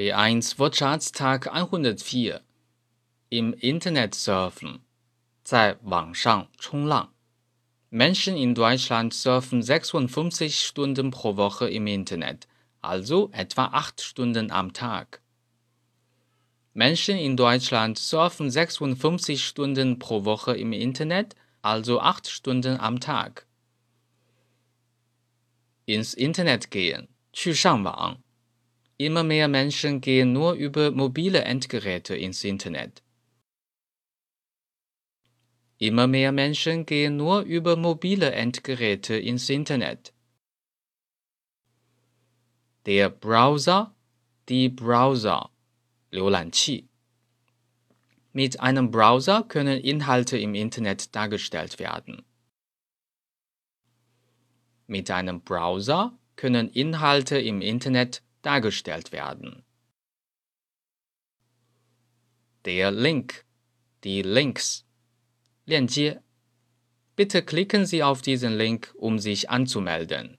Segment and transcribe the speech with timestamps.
[0.00, 2.40] B1 Wirtschaftstag 104
[3.28, 4.80] Im Internet surfen
[5.44, 7.10] 在网上冲浪
[7.90, 12.48] Menschen in Deutschland surfen 56 Stunden pro Woche im Internet,
[12.80, 15.20] also etwa 8 Stunden am Tag.
[16.72, 23.44] Menschen in Deutschland surfen 56 Stunden pro Woche im Internet, also 8 Stunden am Tag.
[25.84, 28.22] Ins Internet gehen, 去上网
[28.98, 33.02] Immer mehr Menschen gehen nur über mobile Endgeräte ins Internet.
[35.78, 40.12] Immer mehr Menschen gehen nur über mobile Endgeräte ins Internet.
[42.84, 43.94] Der Browser,
[44.48, 45.50] die Browser,
[46.12, 46.88] 浏览器.
[48.32, 52.24] Mit einem Browser können Inhalte im Internet dargestellt werden.
[54.86, 59.63] Mit einem Browser können Inhalte im Internet dargestellt werden.
[62.65, 63.45] Der Link,
[64.03, 64.85] die Links,
[65.65, 66.17] Lianjie.
[67.15, 70.37] Bitte klicken Sie auf diesen Link, um sich anzumelden.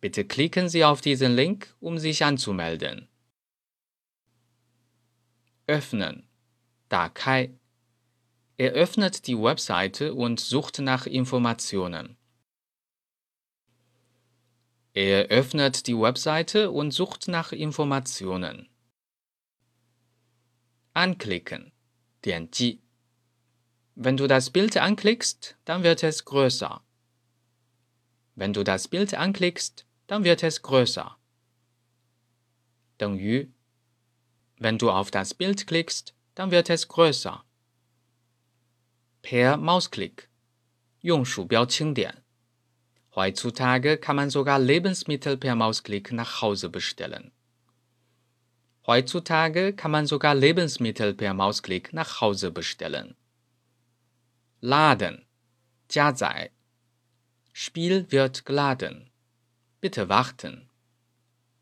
[0.00, 3.08] Bitte klicken Sie auf diesen Link, um sich anzumelden.
[5.66, 6.28] Öffnen.
[6.88, 7.52] Dakai.
[8.56, 12.17] Er öffnet die Webseite und sucht nach Informationen.
[14.97, 18.69] Er öffnet die Webseite und sucht nach Informationen.
[20.93, 21.71] Anklicken.
[22.23, 22.79] 点击.
[23.95, 26.81] Wenn du das Bild anklickst, dann wird es größer.
[28.35, 31.17] Wenn du das Bild anklickst, dann wird es größer.
[32.97, 33.51] 等于
[34.57, 37.43] Wenn du auf das Bild klickst, dann wird es größer.
[39.21, 40.29] Per Mausklick.
[41.01, 42.23] 用鼠标轻点.
[43.17, 47.31] Heutzutage kann man sogar Lebensmittel per Mausklick nach Hause bestellen.
[48.85, 53.15] Heutzutage kann man sogar Lebensmittel per Mausklick nach Hause bestellen.
[54.59, 55.25] Laden,
[55.87, 56.51] 加载.
[57.53, 59.11] Spiel wird geladen.
[59.79, 60.69] Bitte warten.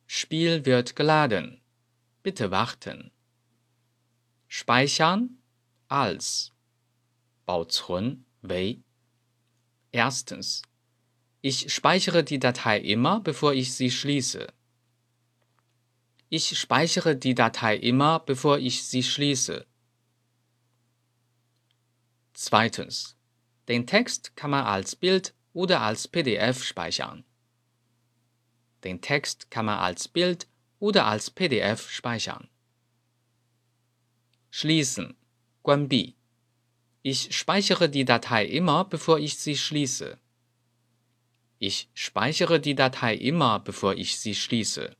[0.07, 1.61] Spiel wird geladen.
[2.23, 3.11] Bitte warten.
[4.47, 5.37] Speichern
[5.87, 6.51] als
[7.45, 8.81] 保存为
[9.91, 10.61] Erstens.
[11.48, 14.48] ich speichere die Datei immer, bevor ich sie schließe.
[16.28, 19.64] Ich speichere die Datei immer, bevor ich sie schließe.
[22.32, 23.14] Zweitens.
[23.68, 27.22] Den Text kann man als Bild oder als PDF speichern.
[28.82, 30.48] Den Text kann man als Bild
[30.80, 32.48] oder als PDF speichern.
[34.50, 35.16] Schließen.
[35.62, 36.16] 关闭.
[37.02, 40.18] Ich speichere die Datei immer, bevor ich sie schließe.
[41.59, 44.95] Ich speichere die Datei immer, bevor ich sie schließe.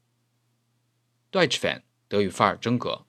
[1.31, 3.05] Deutsch Fan 德语范儿真格。